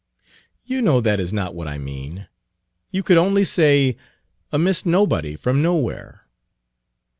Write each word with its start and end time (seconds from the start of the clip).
"You 0.63 0.81
know 0.81 0.99
that 0.99 1.19
is 1.19 1.31
not 1.31 1.53
what 1.53 1.67
I 1.67 1.77
mean. 1.77 2.27
You 2.89 3.03
could 3.03 3.17
only 3.19 3.45
say 3.45 3.97
a 4.51 4.57
Miss 4.57 4.83
Nobody, 4.83 5.35
from 5.35 5.61
Nowhere." 5.61 6.25